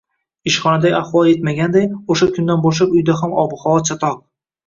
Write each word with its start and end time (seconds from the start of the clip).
Ishxonadagi 0.51 0.95
ahvol 0.99 1.27
yetmaganday, 1.31 1.85
o'sha 2.15 2.27
kundan 2.37 2.65
boshlab 2.65 2.97
uyda 3.01 3.17
ham 3.21 3.37
ob-havo 3.43 3.85
chatoq 3.91 4.19